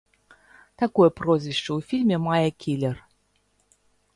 [0.81, 2.95] Такое прозвішча ў фільме мае кілер.